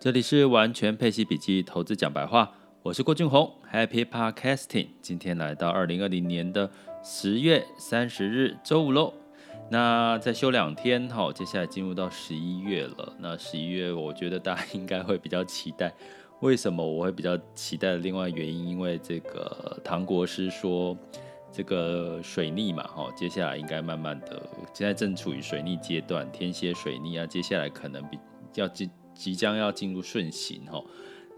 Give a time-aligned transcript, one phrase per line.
[0.00, 2.48] 这里是完全配息笔记投资讲白话，
[2.84, 4.86] 我是郭俊宏，Happy Podcasting。
[5.02, 6.70] 今天来到二零二零年的
[7.02, 9.12] 十月三十日周五喽。
[9.72, 13.12] 那再休两天，哈，接下来进入到十一月了。
[13.18, 15.92] 那十一月，我觉得大家应该会比较期待。
[16.42, 20.96] 为什么我会比较期待另外原因，因为这个唐国师说，
[21.50, 24.40] 这个水逆嘛，哈，接下来应该慢慢的，
[24.72, 28.16] 现在正处于水逆阶段，天蝎水逆啊，接下来可能比
[28.52, 28.88] 较进。
[29.18, 30.84] 即将要进入顺行哦，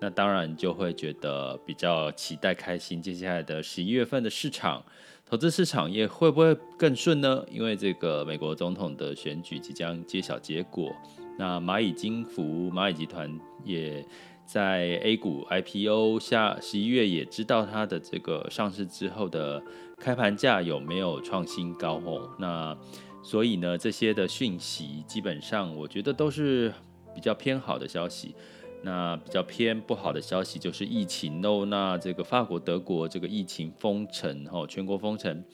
[0.01, 3.01] 那当然就会觉得比较期待开心。
[3.01, 4.84] 接下来的十一月份的市场，
[5.25, 7.43] 投资市场也会不会更顺呢？
[7.51, 10.95] 因为这个美国总统的选举即将揭晓结果，
[11.39, 14.05] 那蚂蚁金服、蚂蚁集团也
[14.45, 19.62] 在 A 股 IPO 下，十一月也知道它的这个上市之后的
[19.98, 22.28] 开盘价有没有创新高哦。
[22.39, 22.77] 那
[23.23, 26.70] 所以呢，这些的讯息基本上我觉得都是。
[27.14, 28.34] 比较偏好的消息，
[28.82, 31.66] 那比较偏不好的消息就是疫情哦。
[31.66, 35.44] 那这个法国、德国这个疫情封城，哈，全国封城，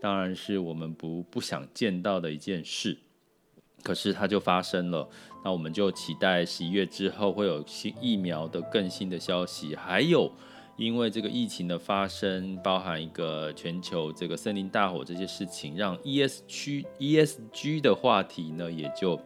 [0.00, 2.98] 当然是我们不不想见到的一件事。
[3.82, 5.06] 可是它就发生了，
[5.44, 9.76] 那我们就期待十一月之后会有新疫苗的更新的消息。
[9.76, 10.32] 还有，
[10.76, 19.20] 因为这个疫情的发生，包含一个全球这个森林大火这些事情，让 ESG ESG 的话题呢也就。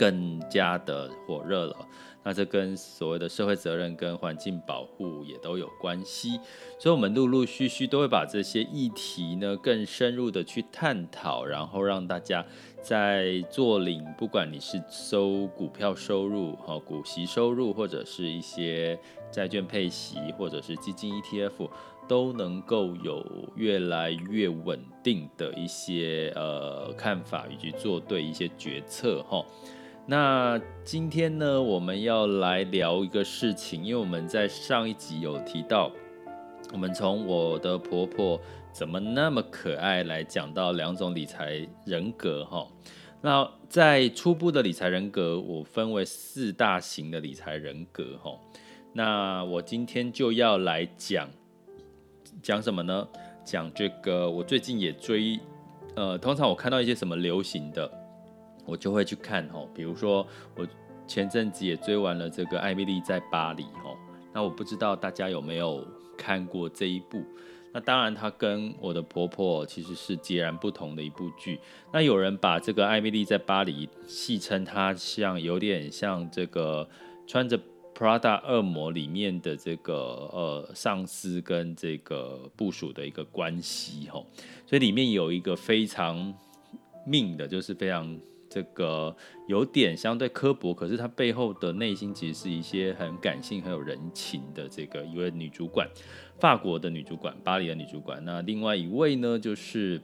[0.00, 1.76] 更加的火热了，
[2.22, 6.40] 那这跟所谓的社会责任跟环境保护也都有关系，
[6.78, 12.42] 所以我们陆陆续续都会把这些议题呢更深入的去探讨，然后让大家
[12.80, 18.98] 在做领，不管你是收股票收入、哈股息收入，或者是一些
[19.30, 21.68] 债券配息，或者是基金 ETF，
[22.08, 23.22] 都能够有
[23.54, 29.44] 越来越稳定的一些呃看法，以及做对一些决策，哈。
[30.10, 35.88] 那今天呢，我们要来聊一个事情，因为我们在上一集有提到，
[36.72, 38.40] 我们从我的婆婆
[38.72, 42.66] 怎么那么可爱来讲到两种理财人格哈。
[43.20, 48.36] 那在初步的理财人格，我分为四大型的理财人格哈。
[48.92, 51.30] 那我今天就要来讲
[52.42, 53.06] 讲什么呢？
[53.44, 55.38] 讲这个，我最近也追，
[55.94, 57.99] 呃，通常我看到一些什么流行的。
[58.64, 60.26] 我就会去看吼，比如说
[60.56, 60.66] 我
[61.06, 63.96] 前阵子也追完了这个《艾米丽在巴黎》吼，
[64.32, 65.84] 那我不知道大家有没有
[66.16, 67.24] 看过这一部？
[67.72, 71.60] 那当然，它跟我的婆婆其实是截然不同的一部剧。
[71.92, 76.88] 那有人把这个《艾米丽在巴黎》戏称它像有点像这个
[77.26, 77.56] 穿着
[77.94, 79.94] Prada 恶魔里面的这个
[80.32, 84.26] 呃上司跟这个部署的一个关系吼，
[84.66, 86.34] 所以里面有一个非常
[87.06, 88.18] 命的，就是非常。
[88.50, 89.16] 这个
[89.46, 95.88] 有点相对刻薄，可是她背后的内心其实是一些很感性、很有人情的这个一位女主管，
[96.40, 98.20] 法国的女主管，巴黎的女主管。
[98.24, 100.00] 那另外一位呢，就是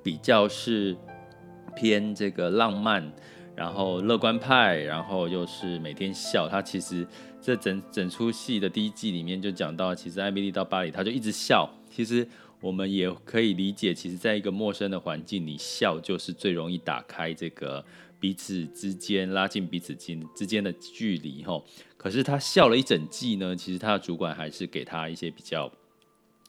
[0.00, 0.96] 比较是
[1.74, 3.12] 偏这个浪漫，
[3.56, 6.48] 然后乐观派，然后又是每天笑。
[6.48, 7.04] 她其实
[7.40, 11.68] 这整整出戏的第一季里面就讲到，其实艾米莉到巴黎，她就一直笑。
[11.90, 12.24] 其实。
[12.60, 17.84] 我们也可以理解，其实，在一个陌生的环境里，笑就是最容易打开这个
[18.18, 21.44] 彼此之间、拉近彼此间之间的距离。
[21.44, 21.62] 哈，
[21.96, 25.70] 可是他笑了一整季呢，其实他的主管还是给他一些比较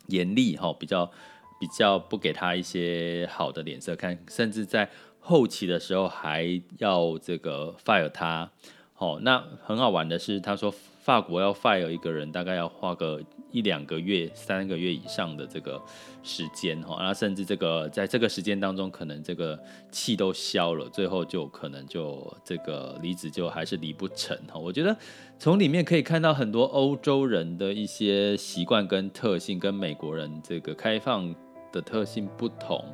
[0.07, 1.11] 严厉，哈，比较
[1.59, 4.89] 比较不给他一些好的脸色看，甚至在
[5.19, 8.49] 后期的时候还要这个 fire 他。
[8.93, 13.21] 好，那很好玩的是，他说法国要 fire 一个人，大概要花个
[13.57, 15.81] 一两个月、三个月以上的这个
[16.21, 19.59] 时间哈，那甚至这个在这个时间当中，可能这个
[19.91, 24.59] 气都消了，最后就可能就这个离职就还是离不成哈。
[24.59, 24.95] 我觉得
[25.39, 31.33] 从里面可以看到很多欧洲人的一些习惯跟特性，跟美国人这个开放
[31.71, 32.85] 的特性不同。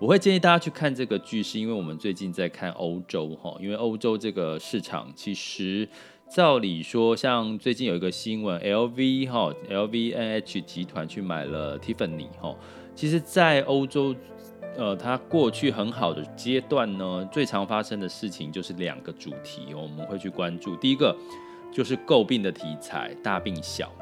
[0.00, 5.88] 我会建议大家去看这个剧，是因为我们最近在看欧洲哈，因为欧洲这个市场其实
[6.34, 12.52] 照理说，像最近有一个新闻，LV 哈 L V N H 集团去买了 Tiffany 哈，
[12.92, 14.12] 其实，在欧洲，
[14.76, 21.16] 呃，它过去很好的阶段呢，最常发生的事情就是两个主题，我们会去关注，第一个
[21.72, 23.92] 就是诟病的题材，大病小，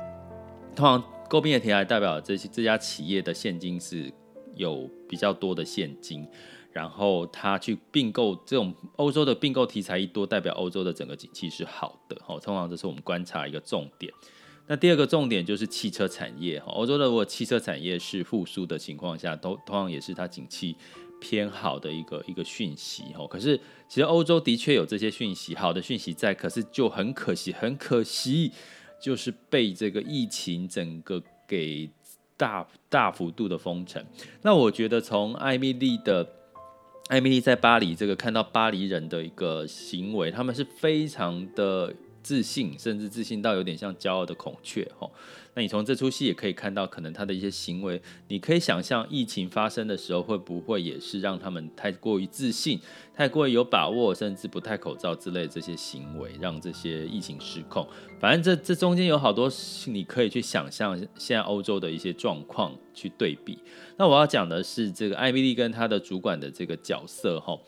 [0.75, 4.11] 通常诟病的题材代表这些这家企业的现金是。
[4.55, 6.29] 有比较多的现金，
[6.73, 12.17] 然后他去并购这种欧洲的并购题材一多，代表欧洲的整个景气是好的。
[12.27, 14.13] 哦，通常这是我们观察一个重点。
[14.67, 16.57] 那第二个重点就是汽车产业。
[16.59, 20.75] 欧洲的如果汽车产业是复苏的情况下，都通常也是它景气
[21.21, 23.27] 偏好的一个一个讯息哦。
[23.27, 23.57] 可是
[23.89, 28.53] 其实欧洲的确有这些讯息，好的讯息在，可是就很可惜，很可惜，
[29.01, 31.91] 就是被这个疫情整个给
[32.37, 34.03] 大大幅度的封城。
[34.43, 36.25] 那我觉得从艾米丽的
[37.09, 41.93] 艾米丽在巴黎这个看到巴黎人的一个行为，他们是非常的。
[42.23, 45.11] 自信，甚至自信到有点像骄傲的孔雀，吼。
[45.55, 52.81] 那你从这出戏也可以看到，可能他的一些行为，你可以想象，疫情发生的时候会不会也是让他们太过于自信，
[53.15, 57.87] 太过于有把握，甚至不戴口罩之类这些行为，让这些疫情失控。
[58.19, 59.51] 反正这这中间有好多
[59.89, 63.59] 你可以去想象，现在欧洲的一些状况去对比。
[63.99, 67.61] 那我要讲的是这个艾米丽跟她的主管的这个角色，吼。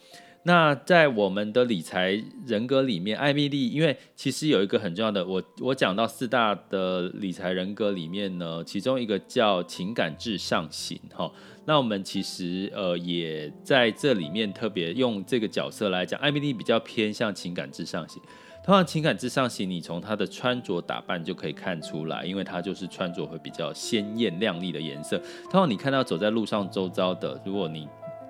[0.47, 11.31] 那在我们的理财人格里面，艾米丽，因为其实有一个很重要的，我我讲到四大的理财人格里面呢，其中一个叫情感至上型哈。
[11.65, 18.21] 那我们其实呃也在这里面特别用这个角色来讲，艾米丽比较偏向情感至上型。
[18.63, 25.17] 通常情感至上型，你从她的穿着打扮就可以看出来，因为她就是穿着会比较鲜艳亮丽的颜色。
[25.49, 27.87] 通常你看到走在路上周遭的，如果你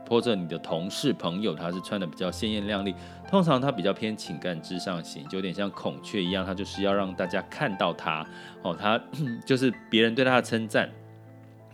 [0.10, 2.94] 或者你的同事朋友，他是穿的比较鲜艳亮丽，
[3.30, 8.26] 通常他比较偏情感至上型，就有点像孔雀一样，他就是要让大家看到他
[8.62, 9.02] 哦，他
[9.46, 10.90] 就是别人对他的称赞，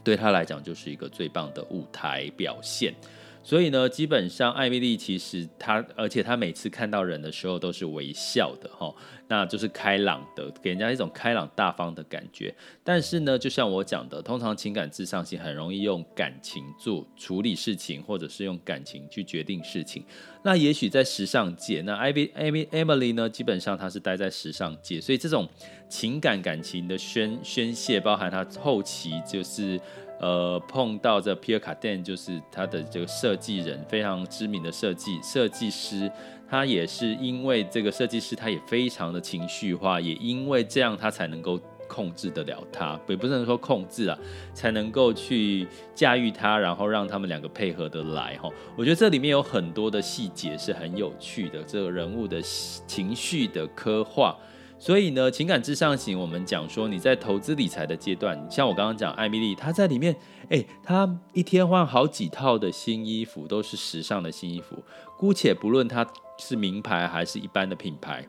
[0.04, 2.94] 对他来讲就是一个最棒的舞台表现。
[3.43, 8.93] 所以呢，基本上艾米丽其实她，而且她每次看到人的时候都是微笑的哈，
[9.27, 12.53] 那就是开朗的，给人家一种开朗大方的感觉。
[12.83, 20.03] 但是呢，就像我讲的，通常情感至上性很容易用感情做处理事情，或者是用感情去决定事情。
[20.44, 25.49] 那也许在时尚界，那艾米艾米艾米丽呢，基本上她是待在时尚界，所以这种
[25.89, 29.81] 情感感情的宣宣泄，包含她后期就是。
[30.21, 36.09] 呃，碰到这皮尔卡丹，就是他的这个设计人，非常知名的设计设计师。
[36.47, 44.19] 他也是因为这个设计师，他也非常的情绪化，也因为这样，他才能够控制得了他，也不能说控制啊，
[44.53, 48.38] 才能够去驾驭他，然后让他们两个配合得来。
[48.38, 54.38] 哈，我觉得这里面有很多的细节是很有趣的，这个人物的情绪的刻画。
[54.81, 60.16] 所以呢，情感至上型，我们讲说你在投资理财的阶段，像我刚刚讲艾米丽，她在里面，
[60.50, 64.83] 诶，她一天换好几套的新衣服，都是时尚的新衣服。
[65.19, 66.04] 姑且不论她
[66.39, 68.28] 是名牌还是一般的品牌，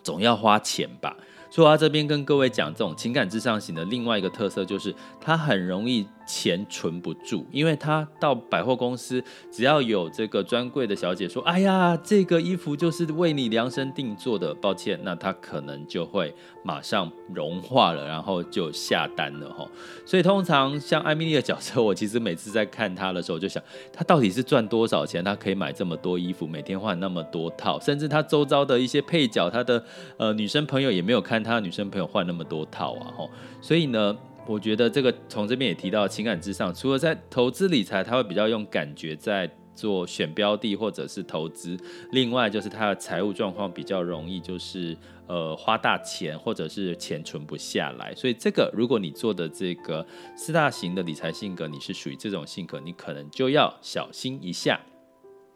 [0.00, 1.16] 总要花钱吧。
[1.50, 19.68] 所以我这边跟各位讲，这种情感至上型的另外一个特色就是，它很容易钱存不住，因为他到百货公司，只要有这个专柜的小姐说：“哎呀，这个衣服就是为你量身定做的。”抱歉，那他可能就会马上融化了，然后就下单了哈。
[20.06, 23.62] 所以通常像艾米丽的角色，我其实每次在看她的时候，就想
[23.92, 29.84] 她到底是赚多少钱，她可以买这么多衣服，每天换那么多套，甚至她周遭的一些配角，她的
[30.16, 33.28] 呃女生朋友也没有看她的女生朋友换那么多套啊哈。
[33.60, 34.16] 所以呢。
[34.46, 41.76] 我觉得这个从这边也提到情感至上，除了在投资理财，他会比较用感觉在做选标的或者是投资，
[42.12, 44.96] 另外就是他的财务状况比较容易就是
[45.26, 50.06] 呃花大钱或者是钱存不下来，所以这个如果你做的这个
[50.36, 54.78] 四大型的理财性格，你是属于这种性格，你可能就要小心一下。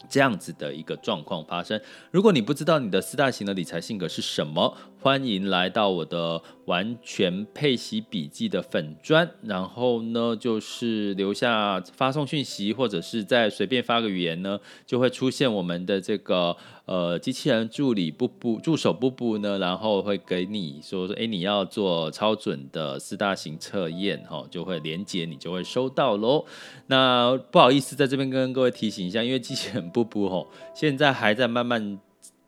[0.08, 1.80] 这样子的一个状况发生。
[2.10, 26.44] 如果你不知道你的四大型的理财性格是什么，欢迎来到我的完全配息笔记的粉专，然后呢，就是留下发送讯息，或者是再随便发个语言呢，就会出现我们的这个呃机器人助理布布助手布布呢，然后会给你说说，哎，你要做超准的四大型测验，哈，就会连接你就会收到喽。
[26.88, 31.98] 那不好意思，在这边跟各位提醒一下，因为机器人布布吼，现在还在慢慢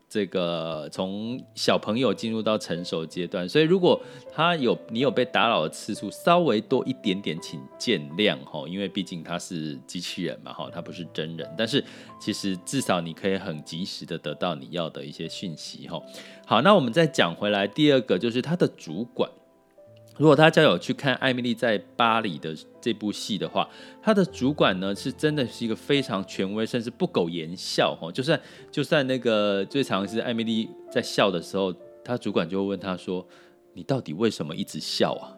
[0.09, 11.81] 这个从小朋友进入到成熟阶段，所以如果他有你有被打扰的次数稍微多一点点，请见谅吼，因为毕竟他是机器人嘛，哈，他不是真人，但是
[12.19, 16.01] 其实至少你可以很及时的得到你要的一些讯息，哈。
[16.45, 19.31] 好，那我们再讲回来，第二个就是他的主管。
[20.17, 23.67] 如果大家有去看艾米丽在巴黎的这部戏的话，
[24.03, 28.11] 她的主管呢是真的是一个非常权威，甚至不苟言笑哈。
[28.11, 28.39] 就算
[28.71, 33.25] 就算那个最常是艾米丽在笑的时候，她主管就会问她说
[33.73, 35.33] ：“你到底为什么一直笑啊？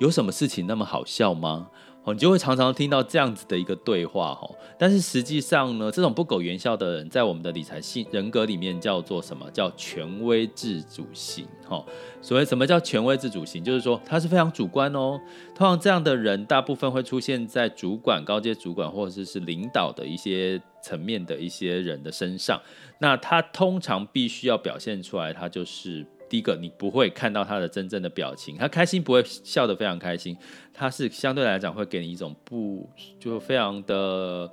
[0.00, 1.68] 有什么事情那么好笑吗？”
[2.04, 4.54] 哦，你就会常常听到这样子的一个对话哦。
[4.78, 9.50] 但是实际上呢，这种不苟言笑的人，在我们的理财性人格里面叫做什么？
[9.50, 11.46] 叫权威自主型。
[11.66, 11.82] 哈，
[12.20, 13.64] 所谓什么叫权威自主型？
[13.64, 15.18] 就是说他是非常主观哦。
[15.54, 22.60] 通常这样的人，大部分会出现在主管、高阶主管或者是是领导的一些层面的一些人的身上。
[22.98, 26.04] 那他通常必须要表现出来，他就是。
[26.34, 30.36] 第一个，你不会看到他的真正的表情，他开心不会笑得非常开心，
[30.72, 34.52] 他是相对来讲会给你一种不就非常的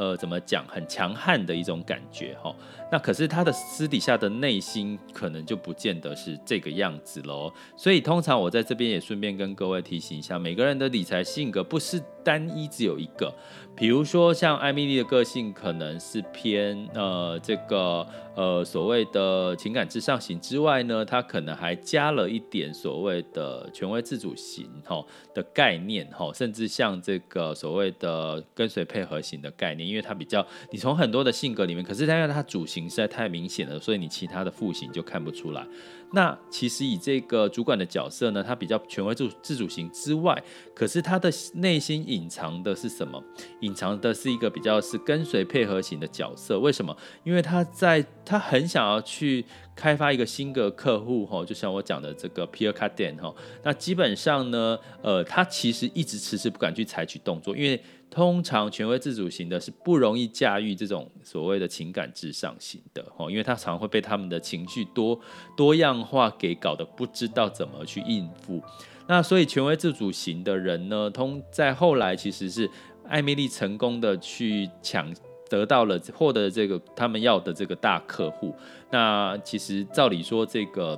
[0.00, 2.56] 呃怎么讲很强悍的一种感觉哈。
[2.90, 7.52] 那可是他的私底下的内心可能就不见得是这个样子喽。
[7.76, 13.30] 所以通常我在这边也顺便跟各位提醒一下，每个人的理财性格不是单一只有一个。
[13.76, 25.02] 比如说，像艾米丽的个性可能是偏呃这个呃所谓的情感至上型之外呢，她可能还加了一点所谓的权威自主型哈
[25.32, 35.66] 的概念哈，甚至像这个所谓的跟随配合型的概念，因为它比较你从很多的性格里面，可是它因为它主型实在太明显了，所以你其他的副型就看不出来。
[36.12, 40.36] 那其实以这个主管的角色呢，他比较权威自自主型之外，
[40.74, 43.22] 可是他的内心隐藏的是什么？
[43.60, 46.58] 隐藏的是一个比较是跟随配合型的角色。
[46.58, 46.96] 为什么？
[47.22, 49.44] 因为他在他很想要去
[49.76, 53.32] 开发一个新的客户，哈，就像我讲的这个 Pierre Cardin 哈，
[53.62, 57.80] 那基本上呢，呃，他其实一直迟迟不敢去采取动作，因为。
[58.10, 65.18] 通常权威自主型的是不容易驾驭这种所谓的情感至上型的哦，因为他常会被他们的情绪多
[65.56, 68.60] 多样化给搞得不知道怎么去应付。
[69.06, 72.68] 那所以权威自主型的人呢，通在后来其实是
[73.08, 75.12] 艾米丽成功的去抢
[75.48, 78.54] 得到了获得这个他们要的这个大客户。
[78.90, 80.96] 那其实照理说，这个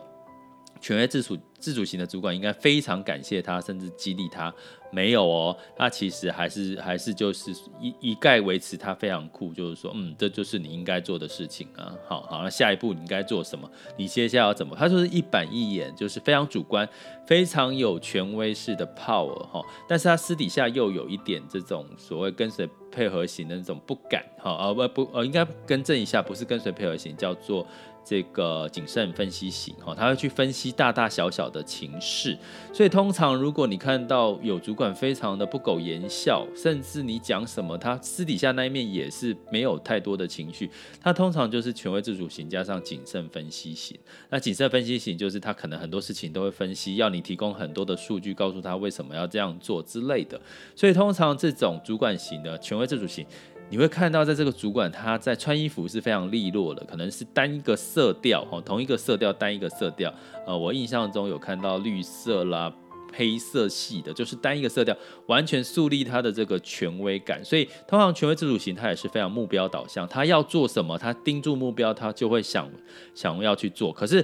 [0.82, 4.52] 权威自主自主型的主管应该非常感谢他，甚至激励他。
[4.94, 11.94] 没有哦，他其实还是还是就是一一概维持他非常酷，就是说，嗯，这就是你应该做的事情啊。
[12.06, 13.70] 好好，那下一步你应该做什么？
[13.96, 14.76] 你接下来要怎么？
[14.76, 16.86] 他就是一板一眼，就是非常主观，
[17.26, 19.64] 非常有权威式的 power 哈。
[19.88, 27.66] 但是他私底下又有一点这种所谓跟随配合型的那种不敢哈，呃不不呃，应该更正一下，不是跟随配合型，叫做。
[28.04, 32.36] 这个谨慎分析型哈，他会去分析大大小小的情势，
[32.72, 43.98] 所以通常如果你看到有主管非常的不苟言笑，甚至你讲什么，他私底下那一面也是没有太多的情绪，他通常就是权威自主型加上谨慎分析型。
[44.30, 50.40] 那谨慎分析型就是他可能很多事情都会分析，要你提供很多的数据，告诉他为什么要这样做之类的。
[50.74, 53.24] 所以通常这种主管型的权威自主型。
[53.72, 60.12] 你会看到，在这个主管他在穿衣服是非常利落的，可能是单一个色调，哈，同一个色调，单一个色调。
[60.46, 62.70] 呃，我印象中有看到绿色啦、
[63.14, 67.42] 黑色系的，就是单一个色调，完全树立他的这个权威感。
[67.42, 72.68] 所以，通常权威自主型他也是非常目标导向，他要做什么，他盯住目标，他就会想
[73.14, 73.90] 想要去做。
[73.90, 74.22] 可是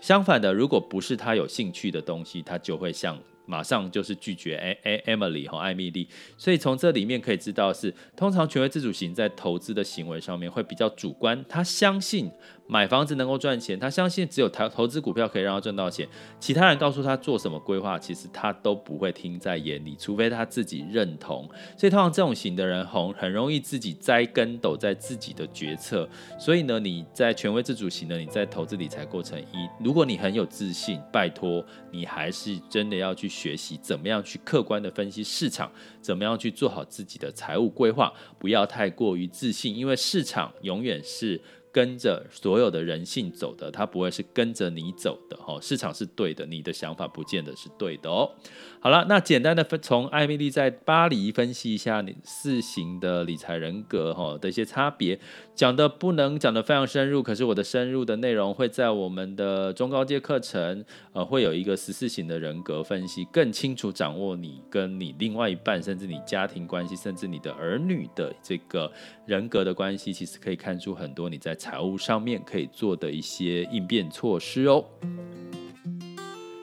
[0.00, 3.18] 相反的，如果不是他有兴趣的东西，他就会像。
[3.46, 12.30] 马上就是拒绝哎哎，Emily 和艾米丽，所以从这里面可以知道是，通常权威自主型在投资的行为上面会比较主观，他相信。
[12.66, 16.08] 买房子能够赚钱，他相信只有投投资股票可以让他赚到钱。
[16.40, 21.46] 其他人告诉他做什么规划，其实他都不会听在眼里，除非他自己认同。
[21.76, 26.08] 所以通常这种型的人很很容易自己栽跟斗在自己的决策。
[26.38, 41.38] 所以呢，你在权威自主型的你在投资理财过程一，如果你很有自信，拜托你还是真的要去学习怎么样去客观的分析市场，怎么样去做好自己的财务规划，不要太过于自信，因为市场永远是。
[41.74, 45.58] 跟着所有的人性走的，它不会是跟着你走的哦。
[45.60, 48.30] 市场是对的，你的想法不见得是对的哦。
[48.78, 55.18] 好了，那简单的分从艾米丽在巴黎分析一下你四型的理财人格哈的一些差别，
[55.56, 68.92] 讲的不能讲的非常深入，可是我的深入的内容会在我们的中高阶课程呃会有一个十四型的人格分析，更清楚掌握你跟你另外一半，甚至你家庭关系，甚至你的儿女的这个
[69.26, 71.56] 人格的关系，其实可以看出很多你在。
[71.64, 74.84] 财务上面可以做的一些应变措施哦。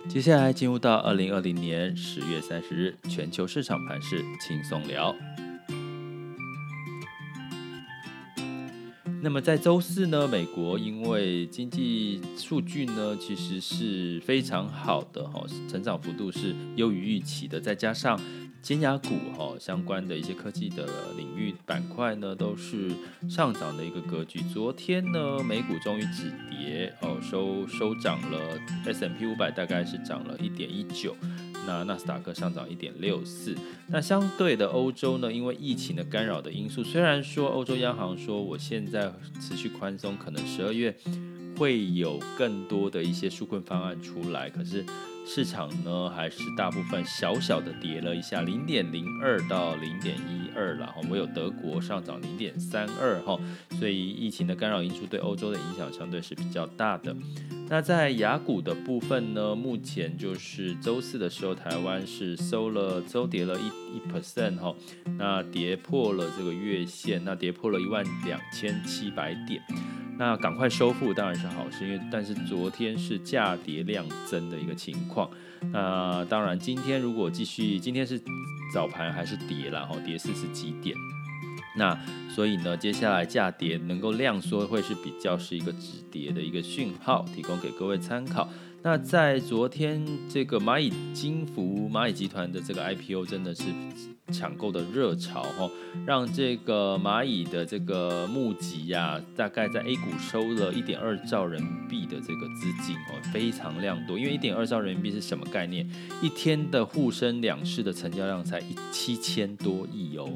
[0.08, 5.12] 接下来进入到二零二零年十月三十日全球市场盘势轻松聊。
[9.23, 18.19] 那么在周四呢，美国因为经济数据呢其实是非常好的哈，成长幅度是优于预期的，再加上。
[18.61, 20.87] 尖牙股哈相关的一些科技的
[21.17, 22.91] 领域板块呢，都是
[23.27, 24.39] 上涨的一个格局。
[24.53, 31.15] 昨天呢，美股终于止跌哦，收收涨了，S M P 五百大概是涨了一点一九。
[31.65, 33.55] 那纳斯达克上涨一点六四。
[33.87, 40.95] 那相对的欧洲呢，因为疫情的干扰的因素，虽然说欧洲央行说我现在持续宽松，可能十二月
[41.57, 44.85] 会有更多的一些纾困方案出来，可是。
[45.23, 53.39] 市场呢，还是大部分小小的跌了一下，零点零二到零点一二了哈，唯有德国上涨零点三二哈，
[53.79, 57.15] 所以疫情的干扰因素对欧洲的影响相对是比较大的。
[57.71, 64.75] 那在雅股的部分呢，目前就是周四的时候，台湾是收了周跌了一一 percent 哈，
[65.17, 69.63] 那跌破了这个月线，那跌破了一万两千七百点。
[70.19, 75.31] 那赶快收复当然是好事，因为但是昨天是价跌量增的一个情况。
[75.71, 78.21] 那当然今天如果继续，今天是
[78.73, 80.93] 早盘还是跌了，哈跌四十几点。
[81.75, 81.97] 那
[82.29, 88.49] 所以呢，接下来价跌能够量缩，会是比较是一个止跌的一个讯号，提供给各位参考。
[88.83, 93.63] 那在昨天这个蚂蚁金服、蚂蚁集团的这个 IPO 真的是。
[94.31, 95.69] 抢购的热潮哈，
[96.05, 104.17] 让这个蚂蚁的这个募集呀，大概在 A 股收了一点二兆人民币的这个资金哦，非常量多。
[104.17, 105.89] 因为一点二兆人民币是什么概念？
[106.21, 110.29] 一天的沪深两市的成交量才一七千多亿哦，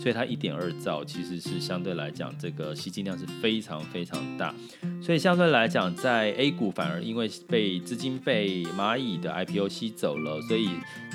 [0.00, 4.54] 所以它一点二兆其实是相对来讲，这个吸金量是非常非常大。
[5.02, 10.70] 所以相对来讲，在 A 股反而因为被资金被蚂蚁的 IPO 吸走了，所以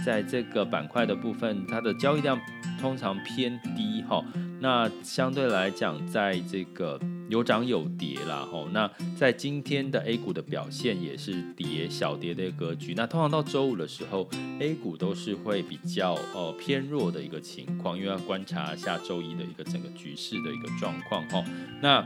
[0.06, 2.38] 在这个板块的部分，它的交易量
[2.82, 4.22] 通常偏低哈。
[4.60, 8.67] 那相对来讲，在这个有涨有跌啦哈。
[8.74, 12.94] 那在今天的 A 股的表现也是跌小跌的一个格局。
[12.94, 14.27] 那通常到周五的时候
[14.60, 21.41] ，A 股都是会比较呃偏弱的一个情况，因为要观察下周一的一个整个局势的一个状况哈。
[21.79, 22.03] 那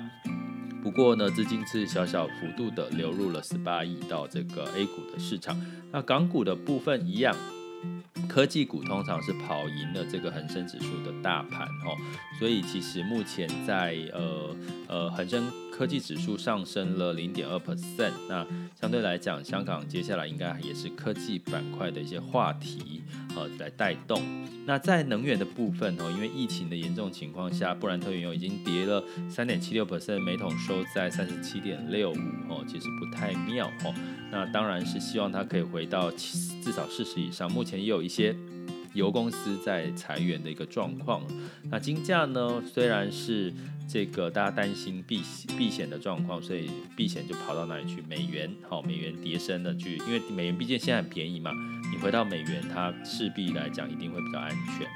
[0.84, 5.56] 不过呢，资金是小小幅度的流入了十八亿到这个 A 股的市场。
[5.92, 7.36] 那港股的部分一样，
[8.32, 11.98] 科技股通常是跑赢了这个恒生指数的大盘哦。
[12.40, 14.56] 所以其实目前在呃
[14.88, 18.14] 呃恒生科技指数上升了零点二 percent。
[18.30, 18.48] 那
[18.80, 23.04] 相对来讲，香港接下来应该也是科技板块的一些话题
[23.36, 24.24] 呃来带动。
[24.66, 32.16] 那在能源的部分哦，因为疫情的严重情况下，布兰特原油已经跌了三点七六 percent，每桶收在三十七点六五
[32.48, 33.94] 哦，其实不太妙哦。
[34.32, 37.52] 那当然是希望它可以回到至少四十以上。
[37.52, 38.21] 目前也有一些
[38.94, 41.22] 油公司在裁员的一个状况。
[41.70, 43.54] 那金价呢，虽然是。
[43.90, 45.22] 这个大家担心避
[45.58, 48.02] 避险的状况，所以避险就跑到哪里去？
[48.08, 51.52] 美元，好，美元跌升的去，因为美元毕竟现在很便宜嘛，
[52.02, 54.88] 回到美元，它势必来讲一定会比较安全。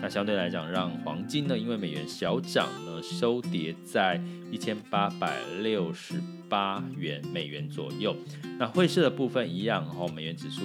[0.00, 4.20] 那相对来讲，让黄金呢，因为美元小涨呢，收跌在
[4.50, 6.14] 一千八百六十
[6.48, 8.16] 八元美元左右。
[8.58, 10.62] 那汇市的部分一样，哦，美元指数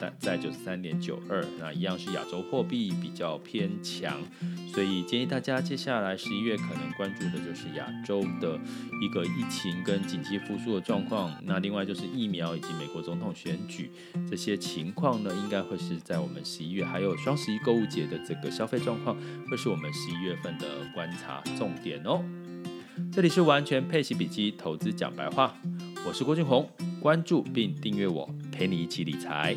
[0.00, 4.20] 在在九十三点九二，那一样是亚洲货币比较偏强，
[4.72, 8.58] 所以建议大家接下来十一月可能关注的就是亚洲的
[9.00, 11.32] 一个疫情跟经济复苏的状况。
[11.44, 13.90] 那另外就是疫苗以及美国总统选举
[14.28, 19.16] 这些情况呢，应该会是在我们十一月，还有双十一购物节的这个消费状况，
[19.50, 22.22] 会是我们十一月份的观察重点哦。
[23.10, 25.54] 这里是完全配齐笔记投资讲白话，
[26.06, 26.68] 我是郭俊宏，
[27.00, 29.56] 关注并订阅我，陪你一起理财。